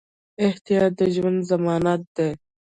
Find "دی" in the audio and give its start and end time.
2.15-2.29